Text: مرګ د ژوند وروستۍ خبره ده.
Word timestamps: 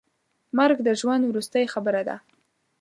مرګ 0.57 0.77
د 0.83 0.89
ژوند 0.99 1.23
وروستۍ 1.27 1.65
خبره 1.73 2.01
ده. 2.07 2.17